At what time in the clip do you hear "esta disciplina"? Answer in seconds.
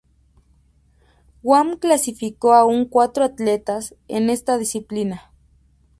4.31-5.31